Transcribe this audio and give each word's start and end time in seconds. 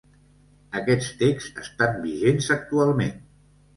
Aquests 0.79 1.11
texts 1.21 1.63
estan 1.65 2.01
vigents 2.07 2.49
actualment. 2.57 3.15